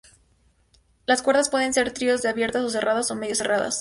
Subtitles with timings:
[1.05, 3.69] Las cuerdas pueden ser tríos de abiertas o cerradas o medio cerradas.